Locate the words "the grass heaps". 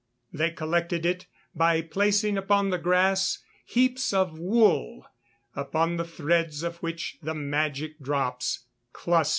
2.71-4.11